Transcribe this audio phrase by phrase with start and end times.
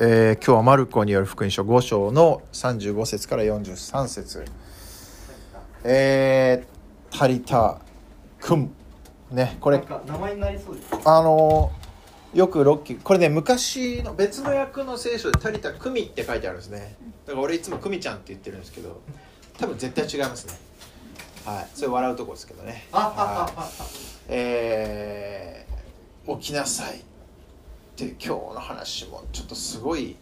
[0.00, 4.44] えー今日はマルコによる福音書5章の35節から43節。
[5.82, 7.80] えー、タリタ
[8.40, 8.70] くん。
[9.32, 9.82] ねこれ。
[10.06, 10.88] 名前になりそうです。
[11.04, 11.88] あのー
[12.34, 16.94] よくロッキーこれね昔の別の訳の聖書で「タリタクミ」って書いてあるんですね。
[17.24, 19.00] だから俺いつも「クミちゃん」って言ってるんですけど
[19.58, 20.52] 多分絶対違いますね。
[21.46, 21.66] はい。
[21.74, 22.86] それ笑うとこですけどね。
[22.92, 22.98] あ、
[23.56, 23.72] はい。
[24.28, 27.00] えー起きなさい
[28.04, 30.14] って今日の話もちょっとすごい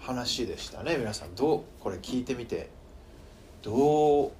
[0.00, 0.96] 話でしたね。
[0.96, 2.70] 皆さんどうこれ聞いてみて
[3.62, 4.30] どう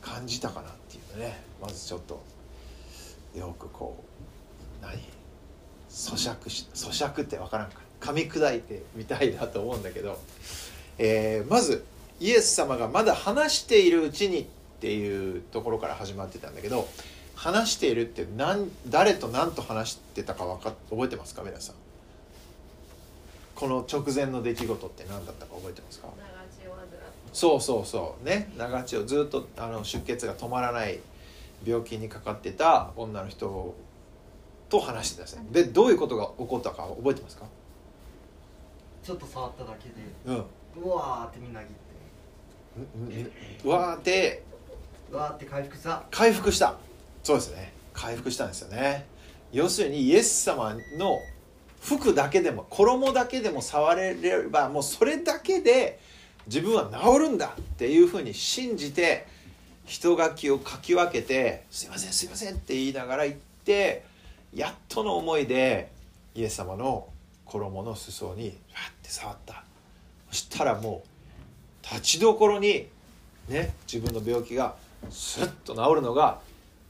[0.00, 1.42] 感じたかなっていうのね。
[1.60, 2.22] まずちょっと
[3.36, 4.02] よくこ
[4.80, 4.94] う何？
[5.90, 7.82] 咀嚼し咀嚼って分からんか。
[8.00, 10.18] 噛み砕いてみたいなと思うんだけど、
[10.96, 11.84] えーまず
[12.20, 14.46] イエス様がまだ話しているうちにっ
[14.80, 16.88] ていうところから始まってたんだけど
[17.34, 21.42] 話しているって何誰と何と話してたかわか覚えてますか？
[21.42, 21.76] 皆さん。
[23.60, 26.08] この直前の出来事って何だったか覚えてますか？
[27.30, 28.24] そうそうそう。
[28.24, 28.50] ね。
[28.56, 30.98] 長血をずっとあの出血が止まらない
[31.66, 33.74] 病気にかかってた女の人
[34.70, 37.44] と話してたんですねでどういうことが起こったか覚えてますか？
[39.04, 40.44] ちょっと触っただけで、うん。
[40.82, 43.30] うわーってみんなぎって、
[43.62, 44.42] うわーって。
[45.12, 46.02] うわーって回復した。
[46.10, 46.76] 回復した。
[47.22, 47.74] そうですね。
[47.92, 49.04] 回復したんですよね。
[49.52, 51.18] 要するにイエス様の
[51.80, 55.98] 服だけでも衣だけでも触れればもうそれだけで
[56.46, 59.26] 自分は治るんだっていうふうに信じて
[59.86, 64.04] 人書きを書き分けて「すいませんすいません」って言いながら行って
[64.54, 65.90] やっとの思いで
[66.34, 67.08] イエス様の
[67.44, 69.64] 衣の裾にファッて触った。
[70.30, 72.86] そしたらもう立ちどころに
[73.48, 74.76] ね自分の病気が
[75.10, 76.40] スッと治るのが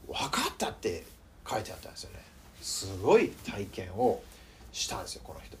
[0.07, 1.03] 分かったって
[1.49, 2.19] 書いてあったんですよね。
[2.61, 4.21] すごい体験を
[4.71, 5.57] したんですよこの人。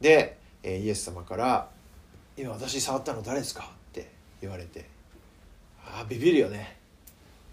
[0.00, 1.68] で、えイエス様から
[2.36, 4.08] 「今私触ったの誰ですか?」って
[4.40, 4.84] 言われて
[5.84, 6.76] ああビビるよね。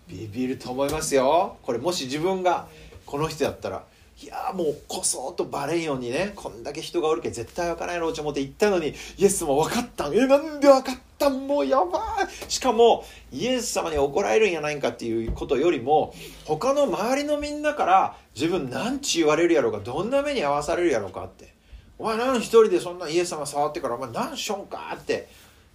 [0.07, 1.57] ビビると思いますよ。
[1.63, 2.67] これもし自分が
[3.05, 3.83] この人だったら
[4.21, 6.31] いやもうこそっとバレんようにね。
[6.35, 10.15] こんだけ人がおるけ絶対分からないろうと思って言ったのにイエス様分かったん。
[10.15, 11.47] えなんで分かったん？
[11.47, 12.51] もうやばい。
[12.51, 16.13] しかもイエス様に怒られるんやないんかっていうことよりも
[16.45, 21.53] 他の周りのみんなから自分何ち言われるやろうかどんな目に遭わされるやろうかって。
[21.97, 25.27] お前何一人でそんなイエス様触ってからお前何しょんかって。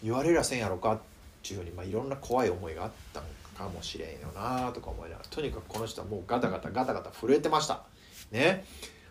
[0.02, 0.98] 言われりゃせんやろかっ
[1.42, 3.26] ていうように、まあ、いろんな怖い思いがあったの
[3.56, 5.28] かもしれんよなとか思いながら。
[5.28, 7.82] とにかくこの人はもうガタガタガタガタ震えてました。
[8.30, 8.64] ね。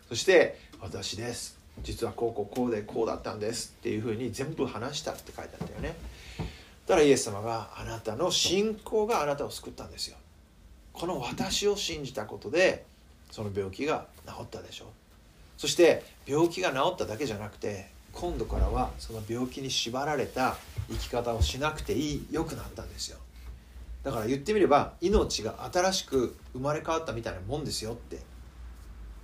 [0.08, 1.60] そして「私です。
[1.82, 5.96] 実はこうこうこうでこうだったんです」っていうふうに全部話したって書いてあったよね。
[6.88, 10.18] だからイエス様があなたの信仰があなたを救ったんですよ。
[10.92, 12.84] この私を信じたことで
[13.30, 14.92] その病気が治ったでしょ。
[15.58, 20.56] そして病気が治っただけじゃなくて今度からはその病気に縛られた
[20.90, 23.18] 生き方をしなくていい良くなったんですよ。
[24.04, 28.20] だから言ってみれば命が新しく生まれ変わったみたいなもんですよって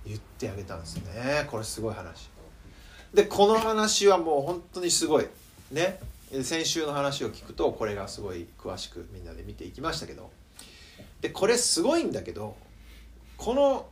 [0.06, 1.46] 言ってあげたんですね。
[1.50, 2.28] これすごい話。
[3.14, 5.26] でこの話はもう本当にすごい。
[5.72, 5.98] ね。
[6.42, 10.30] 先週の話を聞くとこれがすごい詳しくみんなで見ていきましたけど。
[11.20, 12.56] でこれすごいんだけど
[13.36, 13.86] この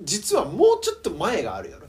[0.00, 1.86] 実はもうちょっと前があるやろ。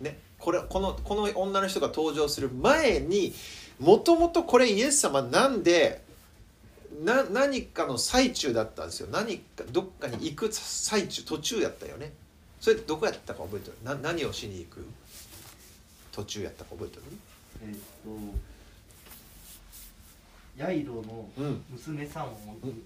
[0.00, 0.18] ね。
[0.38, 3.34] これこのこの女の人が登場する前に
[3.78, 6.02] もともとこれイエス様なんで
[7.04, 9.08] な何かの最中だったんですよ。
[9.10, 12.12] 何かどっかに行く最中途中やったよね。
[12.60, 13.76] それどこやったか覚えてる？
[13.84, 14.84] な何をしに行く？
[16.10, 17.02] 途中やったか覚えてる？
[17.62, 17.78] えーっ
[20.56, 21.62] と、ヤイロのうん。
[21.70, 22.36] 娘さんを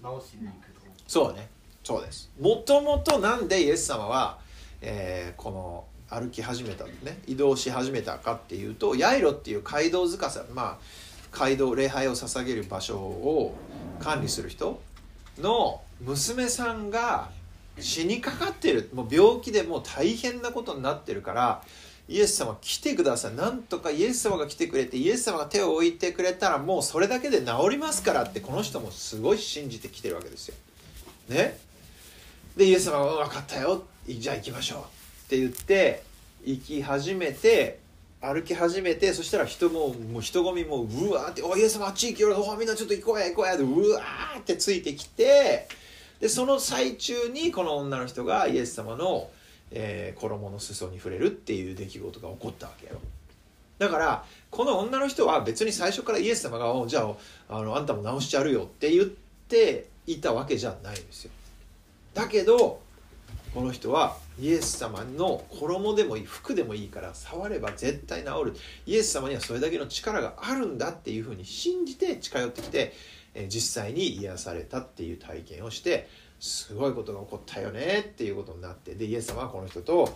[0.03, 0.81] 直しに行くと。
[1.07, 1.49] そうね
[1.83, 2.31] そうです。
[2.39, 4.39] もともとなんでイエス様は、
[4.81, 6.91] えーこの歩き始めたね
[7.25, 10.17] 移動し始めたかっていうとヤイロっていう街道司
[10.53, 10.77] まあ
[11.31, 13.55] 街道礼拝を捧げる場所を
[13.99, 14.79] 管理する人
[15.39, 17.31] の娘さんが
[17.79, 21.63] 死にかかってるもう病気でもう大変なことになってるから
[22.07, 23.35] イエス様来てください。
[23.35, 30.55] なんとかイエス様が来てくれてイエス様が手を置いてくれたらもうそれだけで治りますからってこの人もすごい信じてきてるわけですよ。
[31.29, 31.57] ね？
[32.55, 33.83] でイエス様が「分かったよ。
[34.07, 34.79] じゃあ行きましょう」
[35.25, 36.03] って言って
[36.45, 37.79] 行き始めて
[38.21, 45.67] 歩き始めてそしたら人ももう人混みもうわーって「おイエス様あっち行きよるおみんなちょっと行こうや行こうや」でうわーってついてきて
[46.19, 49.29] でその最中にこの女の人がイエス様の、
[49.71, 52.93] えー衣の裾に触れるっていう出来事が起こったわけよ。
[53.79, 57.01] だからこの女の人は別に最初からイエス様が「じゃ
[57.49, 61.31] ああのあんたも直しちゃるよ」って言っていたわけじゃないんですよ。
[62.13, 62.81] だけど
[63.53, 68.53] この人はイエス様の衣でもいい服でもいいから触れば絶対治る。
[68.87, 72.93] イエス様にはそれだけの力があるんだっていうふうに信じて近寄ってきて、
[73.47, 76.07] 実際に癒されたっていう体験をして
[76.39, 80.13] すごいことが起こったよねっていうことになってでイエス様はこの人と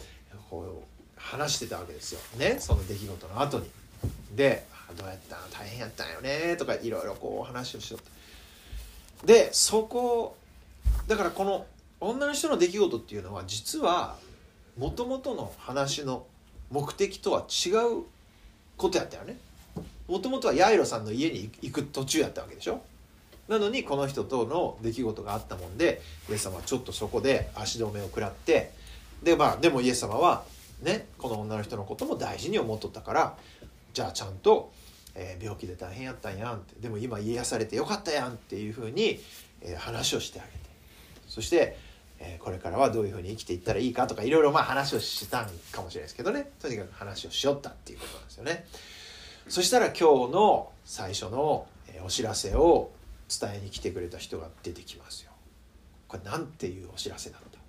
[0.49, 2.19] こう話してたわけですよ。
[2.37, 3.69] ねその出来事の後に。
[4.35, 4.65] で
[4.97, 7.99] 「どうやったん大変やったんよね」とかいろいろこう話をしよっ
[9.25, 10.35] てでそこ
[11.07, 11.65] だからこの
[11.99, 14.17] 女の人の出来事っていうのは実は
[14.77, 16.25] もともとの話の
[16.69, 18.03] 目的とは違う
[18.77, 19.37] ことやったよね。
[20.07, 22.81] もともとはヤイロさんの家に行く途中やったわけでしょ。
[23.47, 28.71] なのにこの人との出来事があったもんでイエス様はちょっとそこで足止めを食らって
[29.23, 30.43] でまあでもイエス様は
[30.83, 33.37] ねこの女の人のことも大事に思っとったから
[33.93, 34.71] じゃあちゃんと、
[35.15, 39.21] えー病気で大変やったんやんってでも今癒されてよかったやんっていうふうに、
[39.61, 40.67] えー話をしてあげて。
[41.27, 41.77] そして、
[42.19, 46.51] えーこれからはどういうふうに生きていったらいいかとかいろいろまあ話をしたんかもしれないですけどね。
[46.59, 48.65] とにかく話をしよったっていうことなんですよね。
[49.47, 52.91] そしたら今日の最初のえーお知らせを
[53.29, 55.31] 伝えに来てくれた人が出てきますよ。
[56.07, 57.59] これなんていうお知らせだった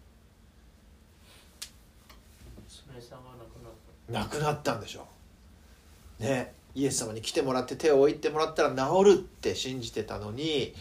[2.65, 3.73] 娘さんが亡くなっ
[4.07, 4.13] た。
[4.13, 5.07] 亡くなったんでしょ
[6.21, 6.23] う。
[6.23, 6.55] ね。
[6.75, 10.75] イエス様に来てもらって手を置いてもらったら治るって信じてたのに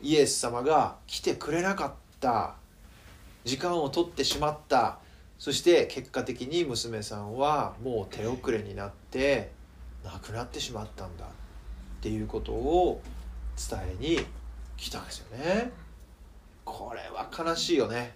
[0.00, 2.54] イエス様が来てくれなかった
[3.44, 4.98] 時間を取ってしまった。
[5.38, 9.50] そして結果的に娘さんはもう手遅れになって
[10.04, 11.26] 亡くなってしまったんだ。
[11.26, 11.28] っ
[12.00, 13.00] ていうことを
[13.56, 14.18] 伝えに
[14.76, 15.72] 来たんですよね。
[16.64, 18.14] これは悲しいよね。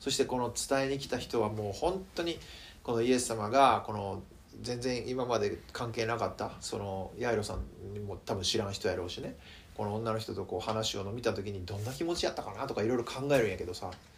[0.00, 2.38] そしてこの伝えに来た人はもう本当に
[2.82, 4.22] このイエス様がこの
[4.62, 6.52] 全然今まで関係なかった。
[6.60, 9.36] そのヤイロさんにも多分知らん人やろうしね。
[9.76, 13.90] この女の人とこう話をの見た時にどんな気持ちやったかなとかいろいろ考えるんやけどさ「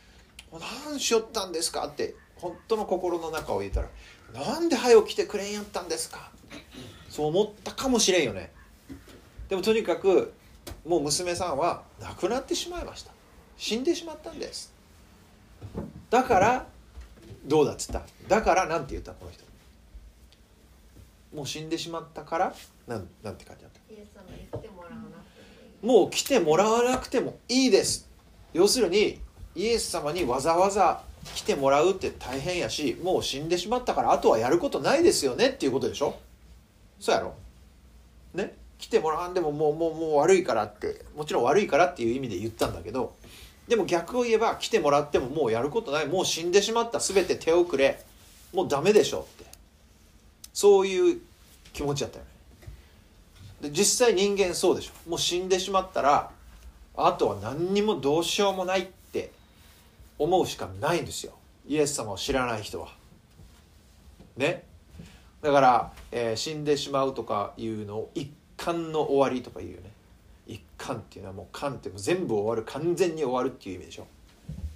[0.53, 3.89] 何しよったんですか?」って本当の心の中を言ったら
[4.35, 6.31] 「なんで早起きてくれんやったんですか?」
[7.11, 8.53] そう思ったかもしれんよね。
[9.49, 10.33] でもとにかく
[10.85, 13.13] もう娘さんは亡くなってしまいました。
[13.57, 14.73] 死んでしまったんです。
[16.11, 16.67] だから
[17.45, 18.03] どうだっつった？
[18.29, 19.45] だからなんて言ったこの人。
[21.35, 22.55] もう死んでしまったから
[22.87, 23.79] なんなんて感じだった？
[23.93, 26.01] イエス様に来てもらわなくてもいい。
[26.03, 28.09] もう来てもらわなくてもいいです。
[28.53, 29.21] 要するに
[29.57, 31.03] イエス様にわざわざ
[31.35, 36.17] 来てもらうって大変やしもう死んでしまったからあとはやることないですよねっていうことでしょ？
[37.01, 37.35] そうやろ？
[38.35, 38.55] ね？
[38.79, 43.17] 来てもらわんでももうもうもう悪いからってもちろん悪いからっていう意味で言ったんだけど
[43.67, 48.05] でも逆を言えば来てもらってももうやることないもう死んでしまった全て手遅れ
[48.53, 49.47] もうダメでしょって。
[50.53, 51.21] そういう
[51.73, 52.25] 気持ちだったよ
[53.63, 53.69] ね。
[53.69, 55.11] で実際人間そうでしょ？
[55.11, 56.31] もう死んでしまったら
[56.97, 58.89] あとは何にもどうしようもない
[60.19, 61.33] 思うしかないんですよ。
[61.67, 62.89] イエス様を知らない人は。
[64.37, 64.65] ね。
[65.43, 69.91] だから、えー死んでしまうとかいうのを一貫の終わりとか言うね。
[70.47, 74.07] 一貫っていうのはもう貫っても全部終わる完全に終わるっていう意味でしょ。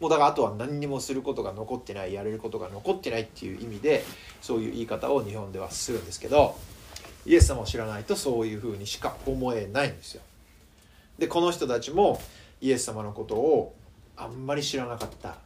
[0.01, 4.03] もうだからあとは何にもすることが残ってないやれることが残ってないっていう意味で
[4.41, 6.57] そういう言い方を日本ではするんですけど
[7.27, 10.23] イエス様を知らないとそういうふうにしか思えないんですよ。
[11.19, 12.21] でこの人たちも
[12.63, 13.75] イエス様のことを
[14.23, 15.37] あんまり知らなかった。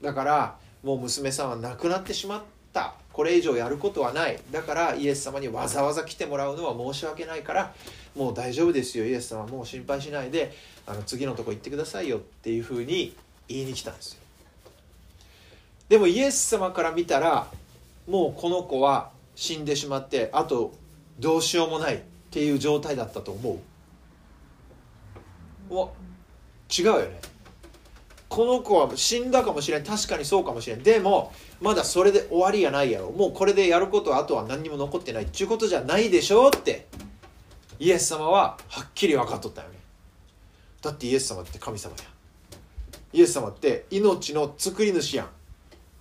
[0.00, 2.42] だからもう娘さんは亡くなってしまっ
[2.72, 2.94] た。
[3.12, 4.38] これ以上やることはない。
[4.50, 7.74] だからイエス様にわざわざ来てもらうのは申し訳ないから
[8.16, 9.04] もう大丈夫ですよ。
[9.04, 10.52] イエス様もう心配しないで
[10.86, 13.16] あの次のとこ行ってくださいよっていうふうに
[13.48, 14.20] 言いに来たんですよ。
[15.88, 17.46] でもイエス様から見たら
[18.08, 20.72] もうこの子は死んでしまってあと
[21.18, 22.00] どうしようもないっ
[22.30, 23.58] ていう状態だったと思う。
[25.70, 25.92] お
[26.70, 27.33] 違うよね。
[28.34, 29.84] この子は死んだかもしれん。
[29.84, 30.82] 確かにそうかもしれん。
[30.82, 33.12] でもまだそれで終わりやないやろ。
[33.12, 36.88] もうこれでやることはあとは何にも残ってないっちゅうことじゃないでしょって。
[37.78, 39.78] イエス様ははっきり分かっとったよね。
[40.82, 42.02] だってイエス様って神様や。
[43.12, 45.28] イエス様って命の作り主や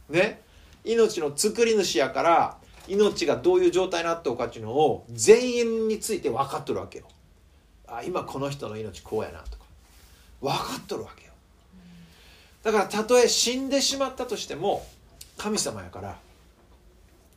[0.10, 0.14] ん。
[0.14, 0.42] ね？
[0.84, 7.06] 命の作り主やから命がどういう状態になっとうかっていうのを全員について分かっとるわけよ。
[7.88, 9.66] あ今この人の命こうやなとか。
[10.42, 11.23] 分かっとるわけ。
[12.64, 14.86] だからたとえ死んでしまったとしても
[15.38, 16.18] 神様やから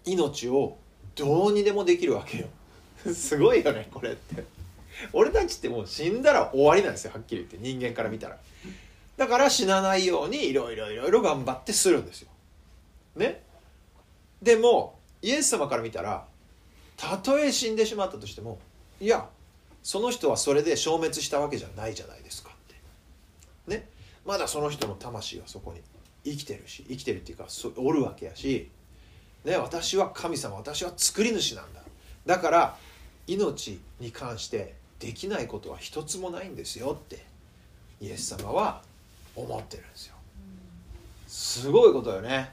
[0.05, 0.77] 命を
[1.17, 2.47] どうにでもできるわけよ。
[3.13, 4.45] すごいよねこれって。
[5.13, 7.69] 俺たちってもう死んだら終わりなんですよはっきり言って。
[7.69, 8.39] 人間から見たら。
[9.17, 12.29] だから死なないようにいろいろいろいろ頑張ってするんですよ。
[13.17, 13.43] ね？
[14.43, 16.27] でもイエス様から見たら
[16.97, 18.59] たとえ死んでしまったとしても
[19.01, 19.29] いや
[19.83, 23.77] その人はそれで消滅したわけじゃないじゃないですかって。
[23.77, 23.89] ね？
[24.27, 25.81] まだその人の魂はそこに
[26.25, 28.69] 生きてるし生きてるっていうかそおるわけやし、
[29.45, 31.81] ね、私は神様私は作り主なんだ。
[32.27, 32.77] だから
[33.29, 37.25] 命に関してできないことは一つもないんですよって
[38.01, 38.83] イエス様は
[39.37, 40.15] 思ってるんですよ。
[41.29, 42.51] すごいことよね。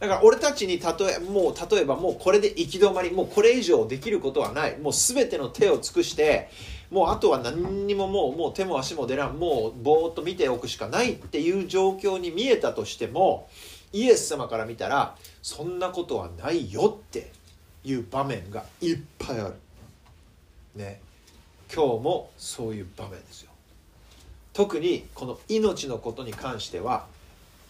[0.00, 4.78] だから俺たちに例えもう例えばもうこれで行き止まりもうこれ以上できることはない。
[4.78, 6.50] もう全ての手を尽くして
[6.90, 13.48] もうあとは何にももうもう手も足も出らんもうぼーっと見ておくしかないっていう状況に見えたとしても
[13.92, 17.30] イエス様から見たらそんなことはないよって
[17.84, 19.54] いう場面がいっぱいある。
[20.74, 21.00] ね
[21.72, 23.50] 今日もそういう場面ですよ。
[24.52, 27.06] 特にこの命のことに関しては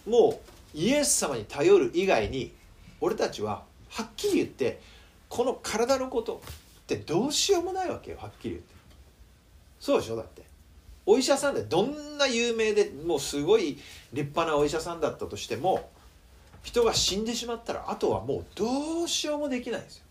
[0.07, 0.41] も
[0.75, 2.51] うイエス様に頼る以外に
[2.99, 4.81] 俺たちははっきり言って
[5.29, 6.41] この体のこと
[6.81, 8.80] ってどうしようもないわけよはっきり言って
[9.81, 10.15] そうでしょ？
[10.15, 10.43] だって。
[11.05, 13.79] お医者さんでどんな有名でもうすごい
[14.13, 15.89] 立派なお医者さんだったとしても
[16.61, 20.03] 人が死んでしまったらあとはもうどうしようもできないんですよ。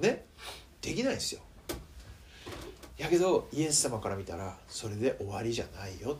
[0.00, 0.24] ね？
[0.80, 1.42] できないんですよ。
[2.96, 6.16] やけどイエス様から見たらそれで終わりじゃないよ。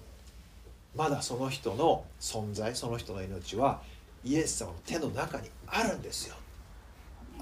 [0.95, 3.81] まだその人の存在その人の命は
[4.23, 6.35] イエス様の手の中にあるんですよ。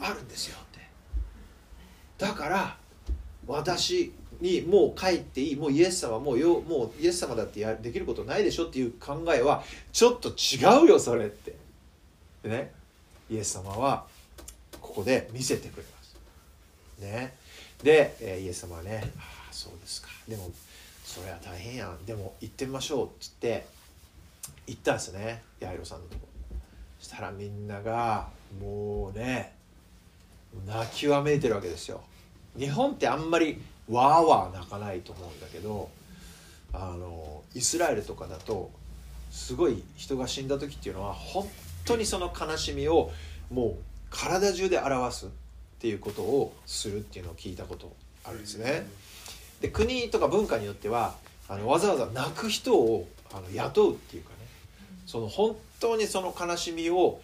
[0.01, 0.81] あるんですよって。
[2.19, 2.77] だから
[3.47, 4.13] 私
[4.43, 11.55] にもう帰っていいもうイエス様もうよもうイエス様だってやできることないでしょっていう考えはちょっと違うよそれって。
[12.43, 12.73] でね。
[13.31, 14.05] イエス様は
[14.81, 16.17] ここで見せてくれます。
[17.01, 17.35] ね。
[17.83, 20.09] で、え、イエス様はね「ああそうですか。
[20.29, 20.51] でも
[21.05, 22.05] それは大変やん。
[22.05, 23.67] でも行ってみましょう」っつって
[24.67, 26.29] 行ったんですね八重さんのとこ。
[27.01, 28.29] そしたらみんなが
[28.61, 29.55] もうね
[30.67, 32.03] 泣きわめいてるわけですよ。
[32.59, 35.91] 日本ってあんまりわーわー泣かないと思うんだけど
[36.73, 38.71] あのイスラエルとかだと
[39.31, 41.49] すごい人が死んだ時っていうのは本
[41.85, 43.11] 当にその悲しみを
[43.51, 43.75] もう
[44.11, 45.29] 体中で表すっ
[45.81, 47.95] ていうことをするっていうのを聞いたこと
[48.25, 48.87] あるんですね。
[49.61, 51.15] で国とか文化によっては
[51.49, 54.37] あのわざわざ泣く人をあの雇うっていうかね
[55.07, 57.21] その本当にその悲しみを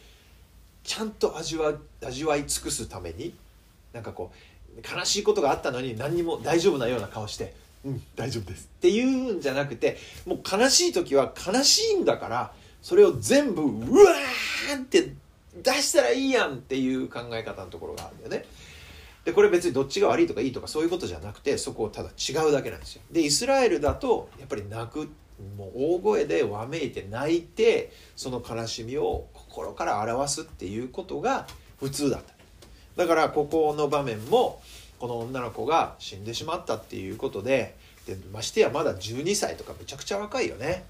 [0.85, 1.73] ちゃんと味わ
[2.05, 3.35] 味わい尽くすために
[3.93, 15.13] なんかこう悲しいことがあったのに何にも大丈夫なような顔して「うん大丈夫です」っていうんじゃなくてもう悲しい時は悲しいんだからそれを全部うわーって
[15.63, 18.47] 出したらいいやんっていう考え方のところがあるんだよね。
[19.25, 23.03] でこれ別にどっちが悪いとかいいとかそういうことじゃなくてそこをただ違うだけなんですよ。
[23.11, 25.09] でイスラエルだとやっぱり泣く
[25.57, 31.47] もう大声でわめいて泣いてその悲しみを心から表すっていうことが
[31.79, 32.33] 普通だった
[32.99, 34.61] だからここの場面も
[34.99, 37.77] この女の子が死んでしまったっていうことで
[38.07, 40.85] でましてやまだ12歳とかめちゃくちゃ若いよね、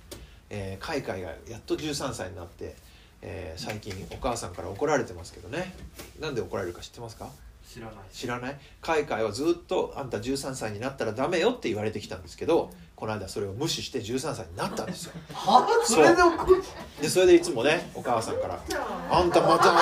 [0.48, 2.74] えー、カイカイがやっと13歳になって、
[3.20, 5.74] えー、最近お母さんから怒られてますけどね。
[6.18, 7.28] なんで怒られるか知ってますか？
[7.68, 7.94] 知らない。
[8.10, 8.56] 知らない？
[8.80, 15.12] 海外はずっとあんた13歳になったらダメよって言われてきたんですけどこの間それを無視して13歳になったんですよ。
[15.34, 15.68] は？
[15.84, 16.16] それで
[17.02, 18.58] でそれでいつもねお母さんから
[19.10, 19.76] 「あんたまた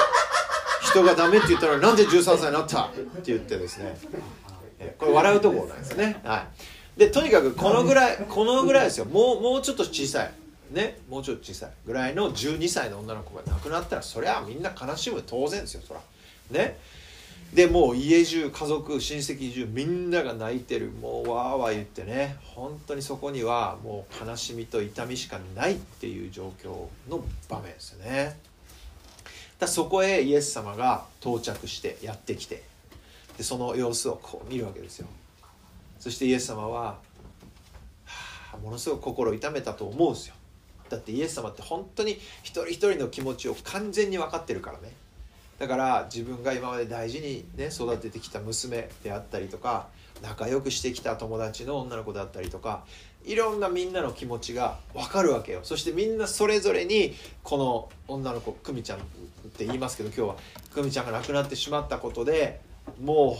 [0.97, 3.97] 人がダメって言ったらなんで13歳になった?」って言ってですね。
[4.99, 6.21] これ笑うところなんですね。
[6.25, 6.47] は
[6.97, 6.99] い。
[6.99, 9.05] でとにかくこのぐらいこのぐらいですよ。
[9.07, 10.33] もうもうちょっと小さい。
[10.71, 15.23] ねもうちょっと小さいぐらいの12歳の女の子が亡くなったらそりゃみんな悲しむ。
[15.26, 16.00] 当然ですよそら。
[16.50, 16.79] ね。
[17.55, 20.91] でもう家中家族親戚中みんなが泣いてる。
[20.91, 22.37] もうわーわー言ってね。
[22.43, 28.37] 本当にそこにはもう悲しみと痛みしかないっていう状況の場面ですよね。
[29.59, 32.63] だそこへイエス様が到着してやってきて
[33.39, 35.07] でその様子をこう見るわけですよ。
[35.99, 36.99] そしてイエス様は、は
[38.55, 40.35] あ、ものすごく心を痛めたと思うんですよ。
[40.89, 44.93] だってイエス様って本当に一人一人の気持ちを完全に分かってるからね。
[45.59, 49.89] だから自分が今まで大事にね育ててきた娘であったりとか
[50.23, 52.85] 仲良くしてきた友達の女の子だったりとか
[53.26, 55.61] いろんなみんなの気持ちが分かるわけよ。
[55.62, 59.02] そしてみんなそれぞれにこの女の子久美ちゃんっ
[59.56, 60.37] て言いますけど今日は
[60.73, 62.61] 久美ちゃんが亡くなってしまったことで
[63.02, 63.37] もう本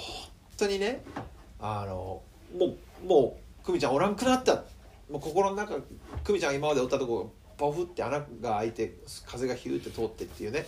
[0.57, 1.05] 当にね
[1.61, 2.21] あの
[2.59, 2.67] も
[3.05, 4.65] うもう久美ちゃんおらんくなった。
[5.09, 5.75] もう心の中
[6.25, 10.67] 久美ちゃんが今までおったとこポフって穴が開いて風がヒューって通ってっていうね。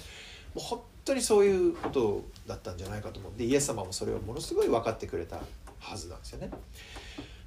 [0.54, 5.40] もう本当にそういうことだったんじゃないかと思ってイエス様もそれをものすごい分かってくれた
[5.80, 6.50] はずなんですよね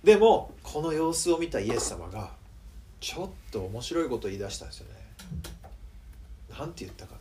[0.03, 2.31] でもこの様子を見たイエス様が
[2.99, 4.93] ちょっと面白いことを言い出したんですよね。
[6.57, 7.15] なんて言ったか。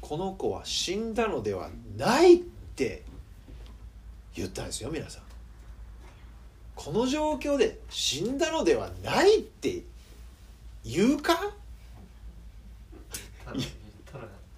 [0.00, 3.02] この子は死んだのではないって
[4.34, 5.22] 言ったんですよ皆さん
[6.74, 9.82] この状況で死んだのではないって
[10.84, 11.38] 言うか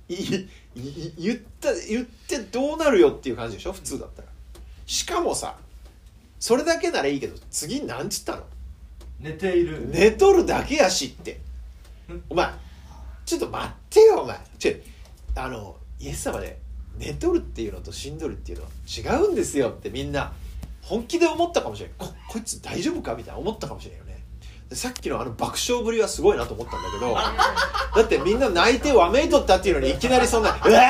[0.09, 3.73] 言った言ってどうなるよっていう感じでしょ？
[3.73, 4.29] 普通だったら。
[4.87, 5.57] しかもさ
[6.45, 8.43] それだけならいいけど次何つったの？
[9.19, 9.89] 寝ている。
[9.89, 11.41] 寝とるだけやしって。
[12.29, 12.49] お前
[13.25, 14.39] ちょっと待ってよお前。
[14.59, 14.73] ちょ
[15.41, 16.59] あのイエス様で
[16.99, 20.35] 寝とるっていうのと死んどるっていうのは違うんですよってみんな
[20.83, 24.23] 本気で思ったかもしれないここいつ大丈夫かみたいな思ったかもしれないよね。
[24.73, 27.15] さっきのあの爆笑ぶりはすごいなと思ったんだけど
[27.97, 30.81] だってみんな泣いてわめいとったっていうのにいきなりそんな「うわ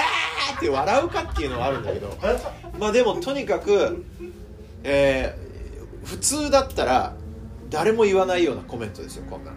[0.51, 2.19] ー!」って笑うかっていうのはあるんだけど。
[2.77, 4.05] まあでもとにかく、
[4.85, 7.17] えー、普通だったら
[7.71, 9.53] 誰も言わないようなコメントですよこんな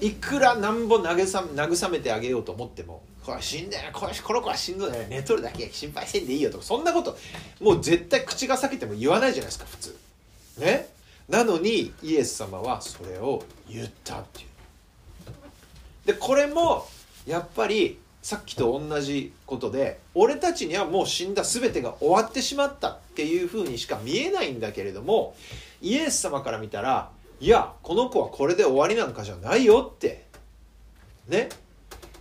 [0.00, 1.14] いくらなんぼ慰
[1.54, 7.16] 慰めてあげようと思ってもこれ死んだよここの子は死んだよ寝とるだけ心配せんでいいよとかそんなこと
[7.60, 9.96] もう絶対口が裂けても言わないじゃないですか普通。
[10.58, 10.88] ね？
[11.28, 14.48] なのにイエス様はそれを言ったっていう。
[16.06, 16.86] でこれも
[17.26, 22.98] やっぱりさっきと同じことで俺たちにはもう死んだ全てが終わってしまった。
[23.16, 25.34] っていうふうにしか見えないんだけれども
[25.80, 30.26] イエス様から見たらいやこの子はこれで終わりなんかじゃないよって
[31.26, 31.48] ね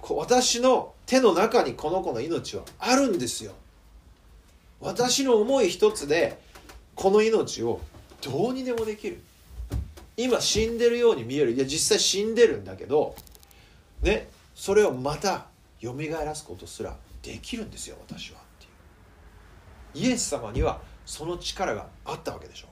[0.10, 3.52] 私の手の中にこの子の命はあるんですよ。
[4.80, 6.40] 私の思い一つで
[6.96, 7.82] この命を
[8.22, 9.20] どうにでもできる。
[10.16, 11.52] 今死んでるように見える。
[11.54, 13.16] いや実際死んでるんだけど
[14.02, 15.48] ねそれをまた
[15.82, 18.45] 蘇らすことすらできるんですよ私は。
[19.96, 22.68] イエス様にはその力があったわけでしょ。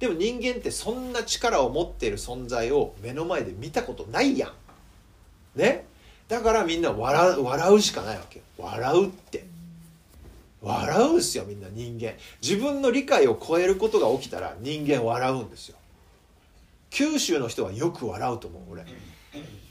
[0.00, 5.58] でも人間ってそんな力を持っている存在を目の前で見たことないやん。
[5.58, 5.86] ね？
[6.28, 9.46] だからみんな笑う笑うしかないわけ笑うって。
[10.60, 12.12] 笑うっすよみんな人間。
[12.42, 15.76] 自分の理解を超えることが起きたら人間笑うんですよ。
[16.90, 18.84] 九州の人はよく笑うと思う俺。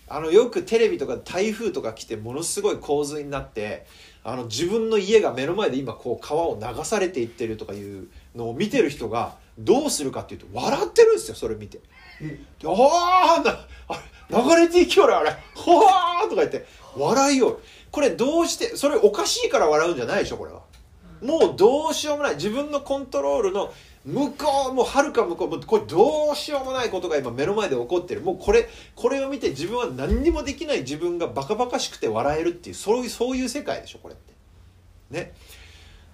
[0.10, 3.86] あのよくテレビとか台風とか来てものすごい洪水になって
[4.28, 11.80] あの自分の家が目の前で今こう川を流されていってるとかいうのを見てる人がどうするかっていうと笑ってるんですよそれ見て
[12.68, 13.42] 「あ
[13.88, 15.34] あ流れていきよるあれ。
[15.56, 16.66] ほわー!」とか言って。
[16.98, 20.62] 笑いようこれどうしてそれおかしいから笑うんじゃないでしょこれは。
[21.22, 22.36] もうどうしようもない。
[22.36, 23.72] 自分のコントロールの
[24.08, 34.34] 向こうもはるか向こうこれどうしようもないことが今目の前で起こってるもうこれこれを見て自分は何にもできない自分がバカバカしくて笑えるっていうそういうそういう世界でしょこれって。
[35.12, 35.34] ね。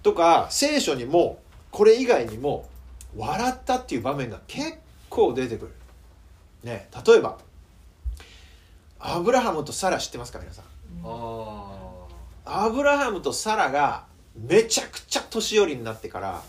[0.02, 1.38] とか聖書にも
[1.70, 2.68] これ以外にも
[3.16, 4.76] 笑ったっていう場面が結
[5.08, 5.72] 構出てくる。
[6.64, 7.38] ね例えば
[8.98, 10.64] アブラハムとサラ知ってますか皆さん？
[12.44, 16.42] アブラハムとサラがめちゃくちゃ年寄りになってから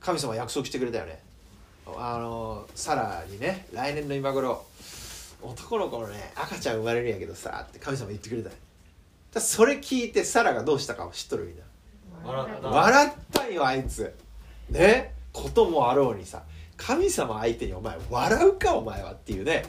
[0.00, 1.20] 神様約束してくれたよね。
[1.96, 4.64] あのサラにね来年の今頃
[5.42, 8.50] 男の子のね赤ちゃん生まれるんやけどさって神様言ってくれた
[9.32, 11.62] だそれ聞いてサラがどうしたか知っとるみんな。
[12.70, 13.48] 笑った。
[13.48, 14.14] よあいつ。
[14.68, 15.14] ね？
[15.32, 16.42] こともあろうにさ。
[16.76, 19.64] 神様相手にお前笑うかお前はっていうね。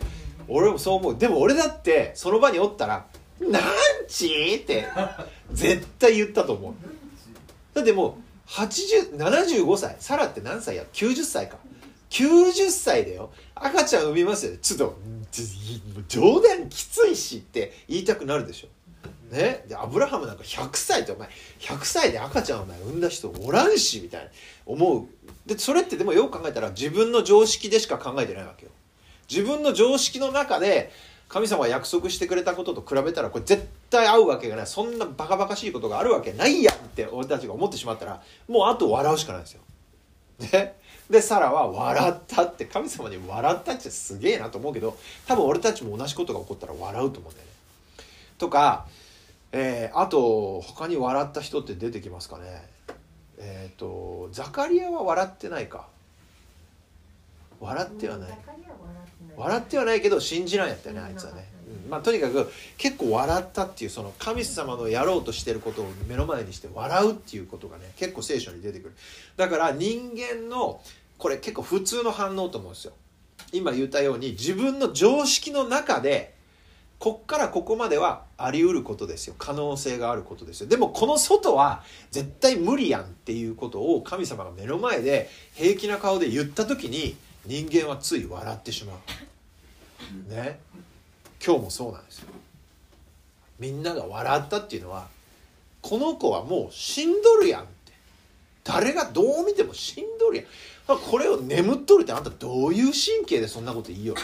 [0.47, 1.17] 俺もそう思う。
[1.17, 3.05] でも俺だってその場におったら
[3.39, 3.61] 「なん
[4.07, 4.87] ち?」って
[5.51, 6.73] 絶対言ったと思う。
[7.73, 8.13] だってもう
[8.51, 9.95] 75歳。
[9.99, 11.57] サラって何歳や？90歳か。
[12.09, 13.31] 90歳だよ。
[13.55, 14.99] 赤ちゃん産みますよちょっと
[16.09, 18.67] 冗談きついしって言いたくなるでしょ。
[19.33, 24.29] ね、でアブラハムなんか100歳ってお前100歳で赤ちゃんお前産んだ人おらんしみたいな。
[24.65, 25.05] 思う。
[25.45, 28.71] でそれってでもよく考えたら自分の常識でしか考えてないわけよ。
[29.29, 30.91] 自分の常識の中で
[31.29, 39.61] 神様が約束してくれたことと比べたらこれ絶対合うわけがないそんなバカバカしいことがあるわけないやんって俺たちが思ってしまったらもうあと笑うしかないんですよ。
[40.39, 40.75] ね、
[41.07, 47.53] でサラは笑ったって神様に笑ったってすげえなと思うけど多分俺たちも同じことが起こったら笑うと思うんだよね。
[48.39, 48.87] とか、
[49.51, 52.67] えー、あと他に笑った人って出てきますかね。
[53.37, 55.85] えっ、ー、とザカリアは笑ってないか。
[57.59, 58.37] 笑ってはない。
[59.37, 61.50] 笑ってはないけど信じないやったよねあいつはね、うん、
[61.89, 68.95] まあとにかく結構笑ったっていうその神様のやろうとしてることを目の前にして笑うっていうことがね結構聖書に出てくる。
[69.37, 70.81] だから人間の
[71.17, 72.93] これ結構普通の反応と思うんですよ。
[73.53, 76.33] 今言ったように自分の常識の中で
[76.99, 79.35] こっからここまではあり得ることですよ。
[79.37, 80.67] 可能性があることですよ。
[80.67, 90.29] でもこの外は絶対無理やんっていうことを神様が目の前で平気な顔で言った時に人間はつい笑ってしまう。
[90.29, 90.59] ね。
[91.43, 92.27] 今日もそうなんですよ。
[93.59, 95.07] みんなが笑ったっていうのは
[95.81, 97.93] この子はもう死んどるやんって。
[98.63, 100.45] 誰がどう見ても死んどるやん。
[101.09, 104.15] これを眠っとるってあんたどういう神経でそんなこと言いよ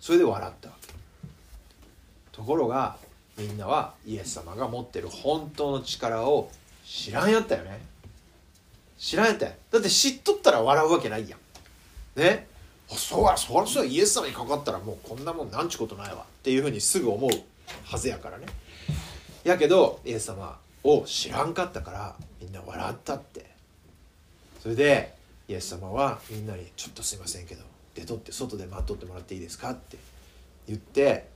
[0.00, 0.70] それで笑った。
[2.32, 2.96] ところが
[3.38, 6.50] みんなはイエス様が持ってる本当の力を
[6.84, 7.80] 知らんやったよね。
[8.98, 9.52] 知らんやったよ。
[9.70, 12.20] だって知っとったら笑うわけないやん。
[12.20, 12.46] ね？
[12.88, 17.30] そうやそりゃそうイエス様にかかったらもうこんなもんなんちゅうことないわっていうふうにすぐ思う
[17.84, 18.46] はずやからね
[19.44, 23.50] やけどイエス様を知らんかったからみんな笑ったって
[24.62, 25.14] それで
[25.48, 27.62] イエス様はみんなに「ちょっとすいませんけど
[27.94, 29.96] 出とって外で待っとってもらっていいですか?」って
[30.68, 31.28] 言って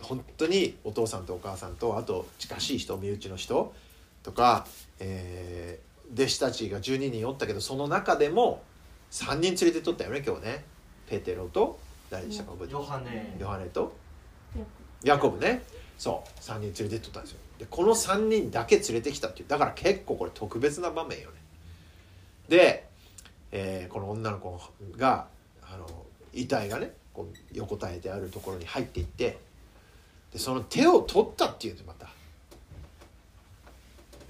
[0.00, 3.74] 本当にお父さんとお母さんとあと近しい人身内の人
[4.22, 4.66] とか、
[5.00, 8.62] えー、弟子たちが12人おったけどその中でも
[9.10, 10.64] 3人連れてとったよね今日ね。
[11.08, 11.78] ペテロと
[12.10, 13.36] 誰でしたかヨハネ。
[13.38, 13.66] ヨハネ。
[13.66, 13.92] と？
[15.04, 15.38] ヤコブ。
[15.38, 15.62] ね。
[15.96, 16.40] そう。
[16.40, 17.38] 3人連れてっとったんですよ。
[17.58, 19.48] でこの3人だけ連れてきたっていう。
[19.48, 21.36] だから結構これ特別な場面よね。
[22.48, 22.86] で、
[23.52, 24.60] えー、この女の子
[24.96, 25.26] が
[25.62, 25.86] あの
[26.32, 29.38] 遺体がねこう横たえてあるところに入っていって
[30.32, 32.06] でその手を取ったっていうんですまた。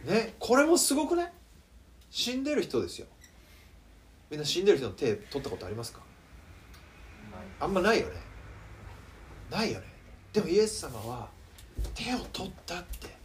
[0.04, 1.32] ねこれもすごくない？
[2.10, 3.06] 死んでる人ですよ
[4.30, 6.00] みんな死んでる人の手取ったことありますか？
[7.60, 8.12] あんまないよね。
[9.50, 9.86] ないよね。
[10.32, 11.28] でもイエス様は
[11.94, 13.16] 手を取ったって。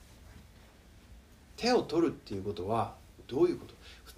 [1.57, 2.93] 手を取るっていうことは
[3.27, 3.73] どういうこと？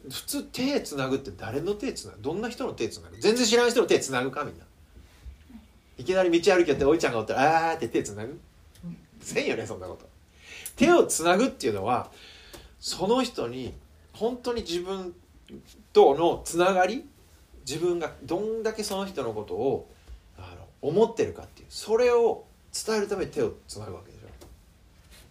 [0.10, 2.22] 普通手つなぐって誰の手つなぐ？
[2.22, 3.18] どんな人の手つなぐ？
[3.18, 4.64] 全然知らん人の手つなぐかみんな。
[5.98, 8.40] いきなり道歩きやっておいちゃんがおったらあーって手つなぐ？
[9.20, 10.08] せんよねそんなこと。
[10.76, 12.12] 手をつなぐっていうのは
[12.80, 13.74] その人に
[14.14, 15.14] 本当に自分
[15.96, 17.06] とのつながり
[17.66, 19.90] 自分がどんだけその人のことを
[20.38, 24.22] あの思ってるかっていうそれを伝えるために手をつなぐわけでし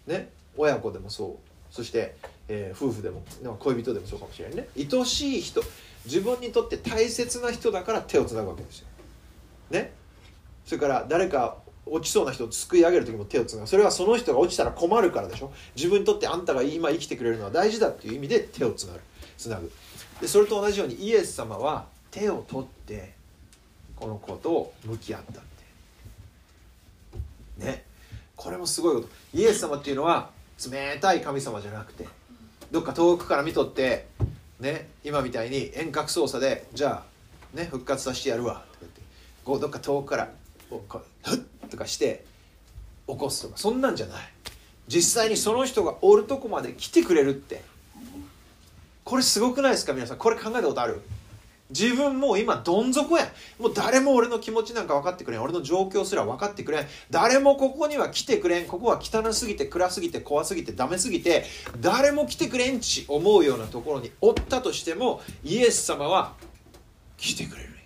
[0.08, 0.10] ょ。
[0.10, 0.30] ね？
[0.56, 1.48] 親子でもそう。
[1.70, 2.16] そして、
[2.48, 3.22] えー、夫婦でも。
[3.58, 4.68] 恋人でもそうかもしれないね。
[4.74, 5.62] 愛しい人
[6.06, 8.86] 自分にとって大切な人だから手をつなぐわけですよ。
[9.70, 9.92] ね？
[10.64, 13.66] それから誰か落ちそうな人を救い上げる時も手をつなぐ。
[13.66, 15.52] それはその人が落ちたら困るからでしょ。
[15.76, 19.00] 自分にとってあんたが今生きてくれるのは大事だっていう意味で手をつなぐ
[19.36, 19.70] つなぐ。
[20.20, 23.12] でそれと同じようにイエス様は手を取って
[23.96, 25.42] この子と向き合ったっ
[27.58, 27.84] てね。
[28.36, 29.08] これもすごいこと。
[29.32, 30.30] イエス様っていうのは
[30.70, 32.06] 冷たい神様じゃなくて
[32.70, 34.06] どっか遠くから見とって
[34.60, 37.04] ね今みたいに遠隔操作でじゃ
[37.54, 39.00] あね復活させてやるわとか言って。
[39.44, 40.30] こうどっか遠くから
[40.70, 40.98] こう
[41.28, 42.24] フッとかして
[43.06, 44.22] 起こすとかそんなんじゃない。
[44.88, 47.62] 実際にその人がおるとこまで来てくれるって。
[49.04, 50.16] これすごくないですか皆さん？
[50.18, 51.02] これ考えたことある？
[51.70, 53.26] 自分もう今どん底や
[53.58, 55.42] もう誰も俺の気持ちなんか分かってくれん。
[55.42, 56.86] 俺の状況すら分かってくれん。
[57.10, 58.66] 誰もここには来てくれん。
[58.66, 61.44] ここは汚すぎて暗すぎて怖すぎてダメすぎて
[61.80, 66.34] 誰も来てくれんち思うようなところにおったとしてもイエス様は
[67.16, 67.78] 来てくれるんよ。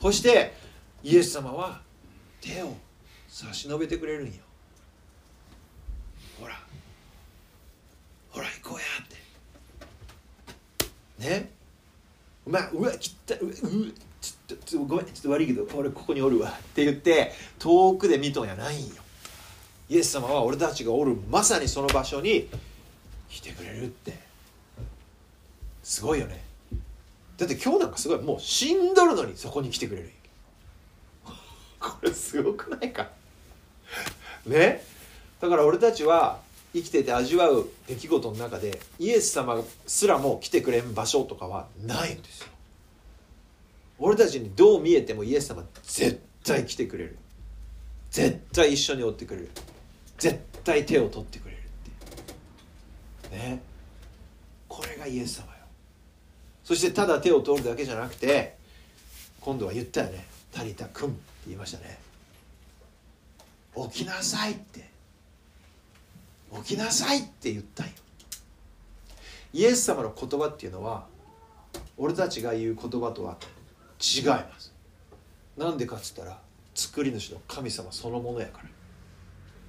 [0.00, 0.54] そして
[1.02, 1.80] イエス様は
[2.40, 2.76] 手を
[3.26, 4.32] 差し伸べてくれるんよ。
[6.40, 6.54] ほら
[8.62, 9.16] 行こうやって
[11.18, 11.50] ね。
[12.46, 13.52] まあうわ切ったうわ
[14.20, 16.50] ちょっとごめんちょっと悪いけど俺ここにおるわ。
[16.50, 18.94] って言って遠くで見とんやないんよ。
[19.88, 22.48] イエス様は俺たちがおるまさにその場所に
[23.28, 24.18] 来てくれるって。
[25.82, 26.42] すごいよね。
[27.38, 30.10] だって今日なんかすごいもう死んどるのにそこに来てくれる。
[31.80, 33.08] これすごくないか。
[34.44, 34.84] ね。
[35.40, 36.40] だから俺たちは
[36.72, 42.48] 生きてて味わう出来事の中でイエス様すらも来てくれん場所とかはないんですよ。
[43.98, 47.18] 俺たちにどう見えてもイエス様絶対来てくれる。
[48.10, 49.50] 絶対一緒に追ってくれる。
[50.18, 51.58] 絶対手を取ってくれる
[53.26, 53.62] ってね。
[54.68, 55.50] これがイエス様よ。
[56.64, 58.56] そしてただ手を取るだけじゃなくて
[59.40, 61.98] 今度は言ったよね「タリタ君」って言いましたね。
[63.90, 64.97] 起きなさいって。
[66.64, 67.90] 起きなさいって言ったよ。
[69.52, 71.06] イエス様の言葉っていうのは
[71.96, 73.36] 俺たちが言う言葉とは
[74.00, 74.72] 違います。
[75.56, 76.38] なんでかっつったら
[76.74, 78.62] 作り主の神様そのものやか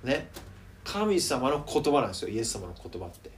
[0.03, 0.11] ら。
[0.11, 0.29] ね。
[0.83, 3.29] 神様の言葉なんですよイエス様の言葉って。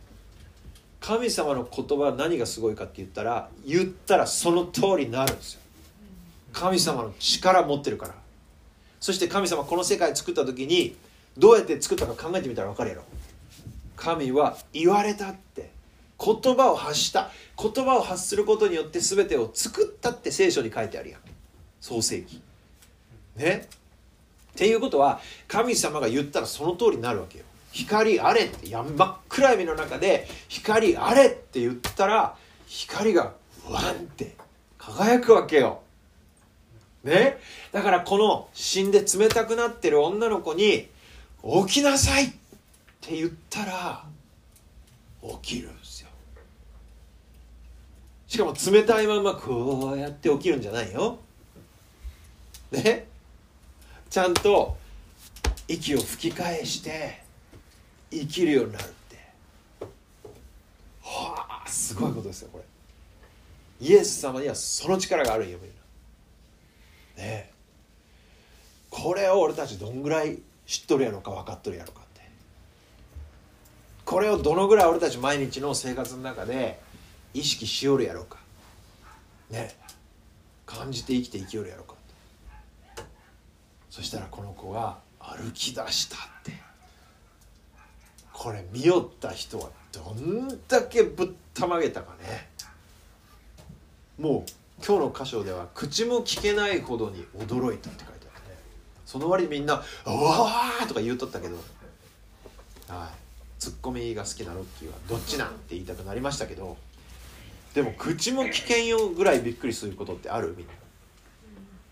[0.99, 5.62] 神様の言葉は何がすごいかって言ったら言ったらその通りになるんですよ。
[6.54, 8.15] 神様の力持ってるから。
[8.99, 10.95] そして神様この世界作った時に
[11.38, 13.04] どうやって作ったか考えてみたら分かるやろ。
[14.02, 15.70] 神は言われたって。
[16.24, 17.30] 言葉を発した。
[17.56, 21.22] 言葉を発することによって全てを作ったって聖書に書いてあるやん。
[21.80, 22.42] 創世記。
[23.36, 23.68] ね？
[24.54, 27.46] っていうことは神様が言ったらその通りになるわけよ。
[27.72, 32.36] 光あれってやん真っ暗闇の中で光あれって言ったら
[32.68, 33.34] 光が
[33.70, 34.36] ワンって
[34.78, 35.82] 輝くわけよ。
[37.04, 37.38] ね？
[37.72, 40.88] だからこの死んで冷たくなってる女の子に
[41.68, 42.34] 起きなさい
[43.06, 44.06] って言ったら
[45.42, 46.10] 起きるんですよ。
[48.28, 51.18] しかも冷たいままこうやって起きるんじゃないよ。
[52.72, 53.08] ね
[54.10, 54.78] ちゃんと
[55.68, 57.22] 息を吹き返して
[58.12, 59.18] 生きるようになるって。
[61.02, 62.64] はあすごいことですよこれ。
[63.88, 65.72] イエス様にはその力があるよみん
[67.18, 67.24] な。
[67.24, 67.52] ね
[68.92, 70.38] これを俺たちどんぐらい
[70.68, 72.01] 知っとるやろか分かっとるやろか。
[74.12, 76.82] これをどのぐらい俺たち毎日の生活の中で
[77.34, 78.39] 意識しよるやろうか。
[79.50, 79.74] ね。
[80.65, 83.06] 感じて生きて生きよるやろうか。
[83.89, 86.52] そしたらこの子が歩き出したって。
[88.34, 92.50] これ見よった人はどんだけぶったまげたかね。
[94.19, 98.58] もう今日の箇所では口も聞けないほどに驚いたって書いてあるね。
[99.06, 101.56] その割にみんな「うわー!」とか言うとったけど。
[102.89, 103.21] はい。
[103.62, 106.78] ツッコミが好きなロッキーは「どっちなん?」って言いたくなりましたけど
[107.76, 110.67] でも口も聞けんよぐらいびっくりすることってあるみん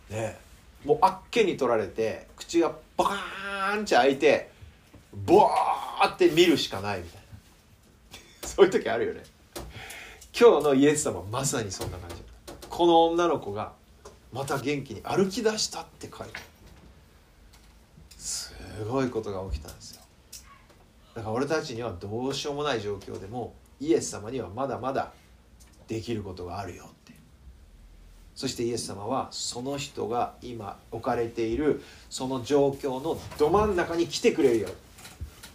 [0.10, 0.18] な。
[0.18, 0.40] ね。
[0.84, 4.50] もうあっけに取られて口がバカーンって開いて
[5.14, 7.22] ボーって見るしかないみたい
[8.42, 8.48] な。
[8.50, 9.24] そういう時あるよね。
[10.38, 12.16] 今日のイエス様まさにそんな感じ。
[12.68, 13.74] この女の子が
[14.34, 16.40] また元気に歩き出したって書いて
[18.18, 18.56] す
[18.90, 19.99] ごいことが起きたんですよ。
[21.16, 25.12] だから俺たちにはどうしようもない状況でもイエス様にはまだまだ
[25.88, 27.14] できることがあるよって
[28.36, 34.70] そしてイエス様はその人が今置かれているその状況のど真ん中に来てくれるよ。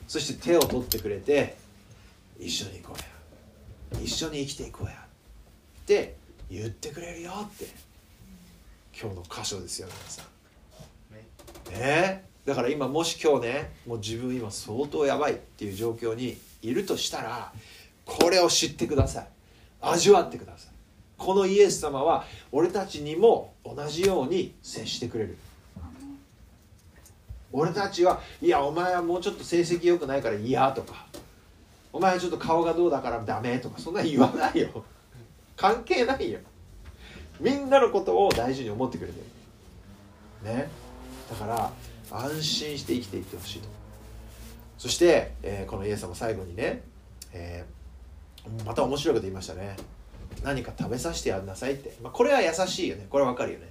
[0.07, 1.57] そして手を取ってくれて
[2.39, 4.03] 一緒に行こうや。
[4.03, 6.17] 一緒に生きていこうやって
[6.51, 7.69] 言ってくれるよって。
[9.01, 11.73] 今日の箇所ですよ皆さん。
[11.73, 17.53] ねだから今もし今日ねもう自分今相当やばいっていう状況にいるとしたら
[18.05, 19.27] これを知ってください。
[19.81, 20.75] 味わってください。
[21.17, 25.37] このイエス様は俺たちにも同じように接してくれる。
[27.53, 31.07] 俺たちはいやお前はもうちょっと成績良くないから嫌とか。
[31.93, 34.85] お前はちょっと顔がどうだからダメとかそんな言わないよ。
[35.57, 36.41] 関係ないよ。
[37.41, 39.21] みんなのことを大事に思ってくれて
[40.45, 40.55] る。
[40.55, 40.69] ね。
[41.31, 41.71] だから
[42.17, 43.69] 安心して生きていってほしいと。
[44.79, 46.83] そして、えーこのイエス様最後にね、
[47.33, 49.77] えーまた面白いこと言いましたね。
[50.43, 53.07] 何か食べさせてやんなさいって、まあ、これは優しいよね。
[53.09, 53.69] これわかるよね。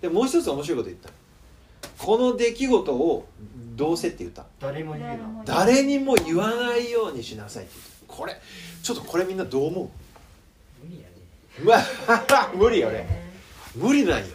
[0.00, 1.10] でもう一つ面白いこと言った。
[1.98, 3.26] この出来事を
[3.76, 4.46] どうせって言った。
[4.60, 5.42] 誰も言うな。
[5.44, 8.14] 誰にも言わないようにしなさいって言った。
[8.16, 8.40] これ
[8.82, 9.88] ちょっとこれみんなどう思う？
[10.86, 11.84] 無理やね
[12.56, 13.30] 無理よね。
[13.74, 14.26] 無理なんよ。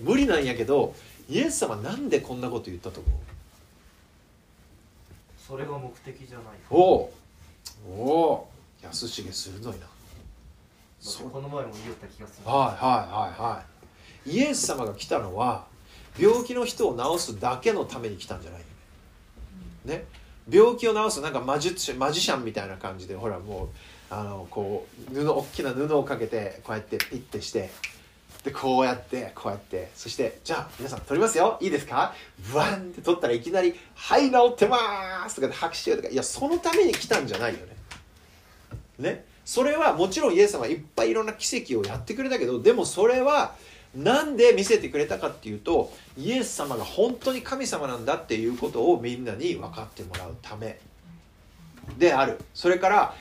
[0.00, 0.94] 無理なんやけど
[1.28, 3.12] イエス様なんでこんなこと言ったと思う？
[5.38, 7.12] それが目的じゃないおお
[7.88, 9.86] おー安重鋭いな。
[11.30, 12.48] この前も言った気がする。
[12.50, 13.64] はいはいはいは
[14.26, 14.30] い。
[14.30, 15.66] イエス様が来たのは
[16.18, 18.66] 病気の人を治すだけのために来たんじゃないよ
[19.84, 19.96] ね。
[19.96, 20.04] ね？
[20.48, 23.68] 病気を治すなんかマジマジシャンみたいな感じでほらもう
[24.10, 27.70] あのこう布大きな布をかけてこうやってピッてして
[28.44, 29.90] でこうやってこうやって。
[29.96, 31.58] そしてじゃあ皆さん撮りますよ。
[31.60, 32.14] いいですか？
[32.52, 36.08] ブワンって撮ったらいきなり「はい治ってます」とかで拍手とか。
[36.08, 37.74] いやそのために来たんじゃないよね。
[38.98, 39.24] ね？
[39.44, 43.54] それはもちろんイエス様はいっぱいいろんな奇跡をやってくれたけどでもそれは
[43.94, 50.78] なんで見せてくれたかっていうとイエス様が本当に神様なんだっていうことをみんなに分かってもらうため
[51.98, 52.40] である。
[52.54, 53.14] それから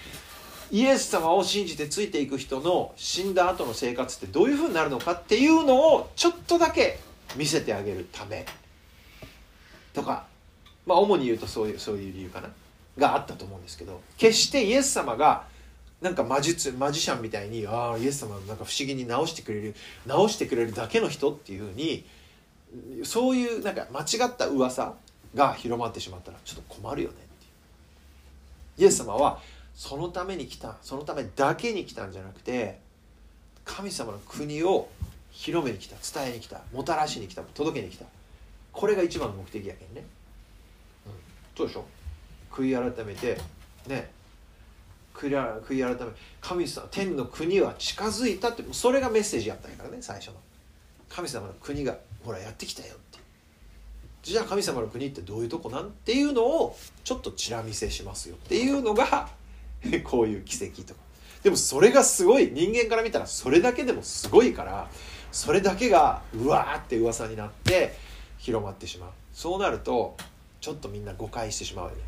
[0.73, 6.99] イエス様を信じてついていく人の死んだ後の生活ってどういうふうになるのかっていうのをちょっとだけ
[7.35, 8.43] 見せてあげるため。
[9.93, 10.25] とか
[10.87, 12.49] まあ主に言うとそういうそういう理由かな？
[12.97, 14.01] があったと思うんですけど。
[14.17, 15.45] 決してイエス様が
[16.01, 19.75] なんか魔術マジシャンみたいにああイエス様なんか不思議に直してくれる
[20.07, 22.03] 直してくれるだけの人っていうふうに
[23.03, 24.95] そういうなんか間違った噂
[25.35, 28.87] が広まってしまったらちょっと困るよねっていう。
[28.87, 29.39] イエス様は
[29.75, 32.79] そのために来たそのためだけに来たんじゃなくて
[33.65, 34.89] 神様の国を
[35.31, 38.05] 広めに来た伝えに来たもたらしに来た届けに来た。
[38.71, 40.03] これが一番の目的やけんね、
[41.05, 41.11] うん、
[41.55, 41.85] そうでしょ？
[42.51, 43.37] 悔い改めて
[43.87, 44.11] ね。
[45.13, 45.31] 悔い
[45.81, 50.33] 改め神様天の国は近づいたってそれがメッセージやったんやからね最初の。
[51.09, 53.19] 神様の国がほらやってきたよって。
[54.23, 55.87] じゃあ神様の国ってどういうとこなん？
[55.87, 58.35] っていうのをちょっとチラ見せしますよ。
[58.35, 59.29] っていうのが
[60.03, 60.99] こういう奇跡とか。
[61.43, 64.89] でもそれがすごい人間から見たらそれだけでもすごいから
[65.31, 67.97] それだけがうわーって噂になって
[68.37, 69.09] 広まってしまう。
[69.33, 70.15] そうなると
[70.61, 72.01] ちょっとみんな誤解してしまうよね。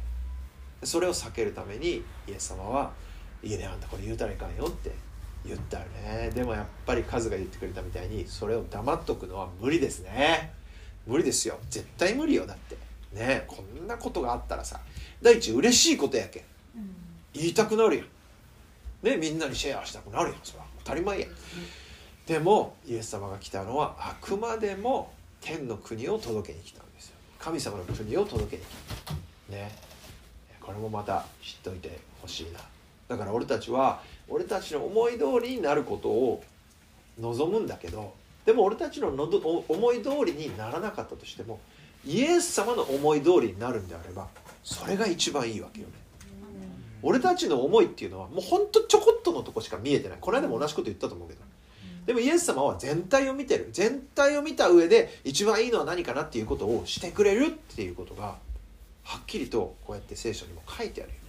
[0.83, 2.93] それを避けるためにイエス様は
[3.43, 4.91] 「いやねあんたこれ言うたらいかんよ」って
[5.45, 6.31] 言ったよね。
[6.33, 10.53] でもやっぱりカズが言ってくれたみたいにそれを黙っとくのは無理ですね。
[11.05, 11.59] 無理ですよ。
[11.69, 12.77] 絶対無理よだって。
[13.11, 14.79] ねこんなことがあったらさ。
[15.21, 16.43] 第一嬉しいことやけん。
[17.35, 18.05] 言いたくなるやん。
[19.03, 20.39] ねみんなにシェアしたくなるやん。
[20.43, 21.29] それは当たり前やん。
[22.25, 27.15] でもイエス様が来たのはあくまでも天の国を届けに来たんですよ。
[27.37, 28.67] 神様の国を届けに来
[29.05, 29.13] た。
[29.51, 29.71] ね。
[30.59, 32.59] これもまた知っておいてほしいな。
[33.07, 36.43] だから俺たちは俺たちの思い通りになることを
[37.19, 38.13] 望むんだけど
[38.45, 41.59] でも俺たちののど思い通りにならなかったとしても
[42.05, 44.27] イエス様の思い通りになるんであれば
[44.63, 45.93] それが一番いいわけよね。
[47.07, 50.17] 俺たちの思いっていうのはもうほんとちょこっとのとこしか見えてない。
[50.19, 51.41] この間も同じこと言ったと思うけど。
[52.07, 53.69] でもイエス様は全体を見てる。
[53.71, 58.37] 全体を見た上で一番いいのは何かなっていうことをしてくれるっていうことが
[59.03, 61.21] はっきりとこうやって聖書にも書いてあるよね。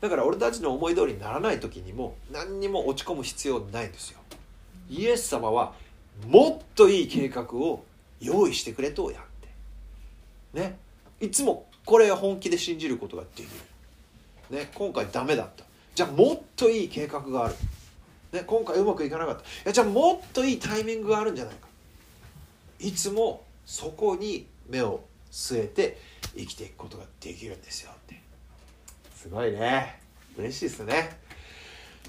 [0.00, 4.20] だから俺たちの思い通りにならない時にも何にも落ち込む必要ないんですよ。
[4.88, 5.72] イエス様は
[6.28, 7.84] もっといい計画を
[8.20, 9.22] 用意してくれとやっ
[10.54, 10.60] て。
[10.60, 10.78] ね。
[11.20, 13.48] いつもこれは本気で信じることができる、
[14.50, 15.64] ね、今回ダメだった。
[15.94, 17.54] じゃあもっといい計画がある。
[18.32, 19.42] ね、今回うまくいかなかった。
[19.42, 21.68] いやじゃあもっといいタイミングがあるんじゃないか。
[22.78, 25.98] いつもそこに目を据えて
[26.36, 28.20] 生きていくことができるんですよって。
[29.14, 30.00] すごいね。
[30.36, 31.18] 嬉しいですね。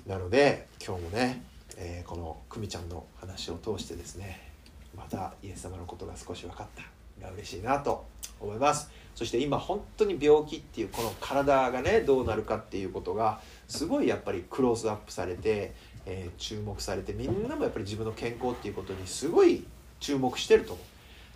[0.07, 1.43] なので今日もね、
[1.77, 4.49] えー、この久美ちゃんの話を通してですね
[4.95, 6.83] またイエス様のことが少し分かった
[7.25, 8.05] が嬉しいなと
[8.39, 8.89] 思います。
[9.15, 15.73] そして今本当に病気っていうこの体がねどうなるかっていうことがすごいやっぱりクローズアップされて
[16.05, 19.63] えー、注目されてみんなもやっぱり自分の健康っていうことにすごい
[19.99, 20.85] 注目してると思う。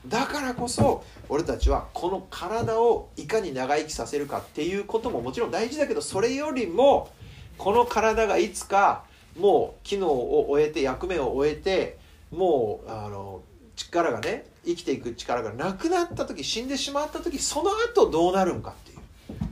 [0.10, 7.10] だからこそ俺たちはこの体をいかに長生きさせるかっていうことももちろん大事だけどそれよりも
[7.58, 9.04] この体がいつか
[9.40, 11.98] もう機能を終えて役目を終えて
[12.32, 13.42] もうあの
[13.76, 18.98] 力がね生きていく力がなくなった時死んでしまった時その後どうなるんかっていう。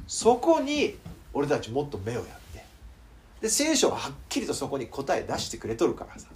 [0.08, 0.98] そこに
[1.34, 2.44] 俺たちもっと目をやる
[3.44, 6.30] で聖書ははっきりとそこに答え出してくれとるからさ。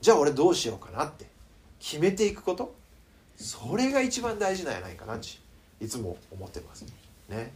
[0.00, 1.26] じゃあ俺どうしようかなって。
[1.78, 2.74] 決めていくこと。
[3.36, 5.26] それが一番大事なんやないかなって
[5.84, 6.86] いつも思ってます。
[7.28, 7.52] ね。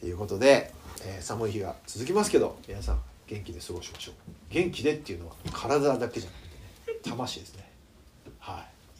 [0.00, 0.70] ということで、
[1.02, 4.14] えー、寒い日が続きますけど皆さん元気で過ごしましょう。
[4.50, 7.67] 元気でっていうのは体だけじゃなくてね魂ですね。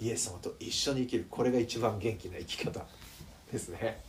[0.01, 1.27] イエス様と一緒に生きる。
[1.29, 2.85] これが一番元気な生き方
[3.53, 4.01] ですね。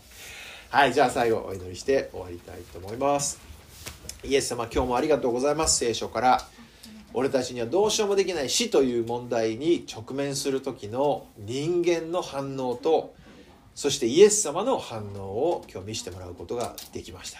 [0.69, 3.39] はいじゃあ最後お祈りして終わりたいと思います。
[4.23, 5.77] イエス様今日もありがとうございます。
[5.79, 6.47] 聖書から。
[7.13, 13.15] 俺たちにはどうしようもできない死という問題に直面する時の人間の反応と
[13.73, 17.39] そしてイエス様の反応を今日見せてもらうことができました。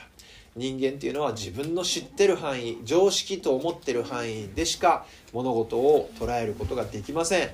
[0.55, 7.49] 人間っていうのは自分の知ってる範囲常識と思ってる範囲でしか物事を捉えることができません。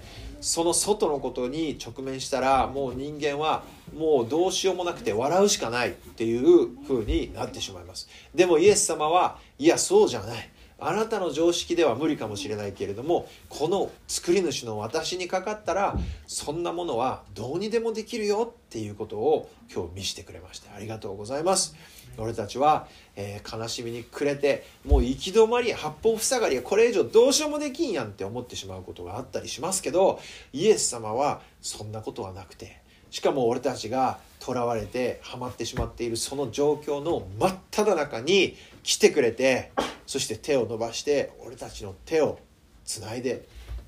[0.45, 3.63] その外のことに直面したらもう人間は
[3.97, 8.08] もうどうしようもなくて笑うしかないっていう風になってしまいます。
[8.36, 10.49] でもイエス様はいやそうじゃない。
[10.79, 21.75] あなたの常識では無理かもしれないけれどもこの作り主の私にかかったらそんなものはどうにでもできるよっていうことを今日見せてくれましてありがとうございます。
[22.17, 30.19] 俺たちは、えー、悲しみに暮れてもう行き止まり八方塞がりこれ以上どうしようもできんやんって思ってしまうことがあったりしますけど
[30.53, 39.71] イエス様はそんなことはなくてしかも俺たちが囚われてはまってしまっているその状況の真っ只中に来てくれて
[40.05, 42.39] そして手を伸ばして俺たちの手を
[42.85, 43.47] つないで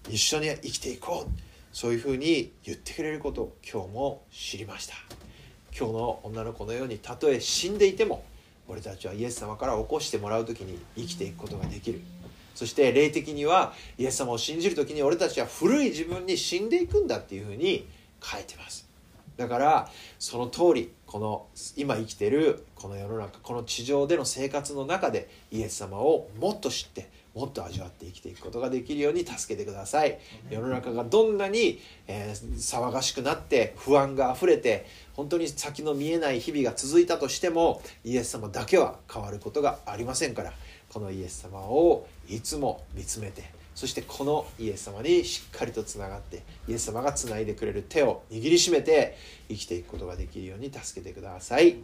[0.10, 1.48] 一緒に生きていこう。
[1.72, 4.96] そういうふうに言ってくれることを今日も知りました。
[5.78, 8.24] 今日の女の子のようにたとえ死んでいても
[8.68, 12.02] 俺たちはイエス様から起こしてもらう時に生きていくことができる。
[12.56, 17.88] そして霊的にはイエス様を信じる時に俺たちは古い自分に死んでいくんだっていうふうに
[18.24, 18.87] 書いてます。
[19.38, 30.18] だからその通りこの今生きてるこの世の中この地上での生活の中でイエス様をもっと知ってもっと味わって生きていくことができるように助けてください。
[30.50, 40.52] 世の中がどんなに、えー、騒がしくなって不安があふれて本当に先の見えない日々が続いたとしてもイエス様だけは変わることがありませんから
[40.90, 49.16] このイエス様をいつも見つめてそしてこのイエス様にしっかりとつながってイエス様がつないでくれる手を握りしめて
[49.50, 51.76] 生きていくことができるように助けてください、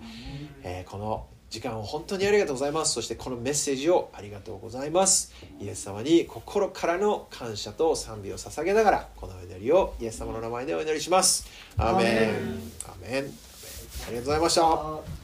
[0.64, 2.94] えー、この時間を本当にありがとうございます。
[2.94, 5.32] そしてこのメッセージをありがとうございます。
[5.62, 11.48] イエス様に心からの感謝と賛美を捧げながらこの祈りをイエス様の名前でお祈りします。
[11.78, 12.08] アーメン。
[12.86, 13.54] アーメン。
[14.10, 15.04] りがとうございました